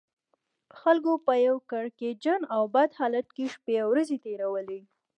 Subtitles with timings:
[0.79, 4.79] خلکو په یو کړکېچن او بد حالت کې شپې او ورځې تېرولې.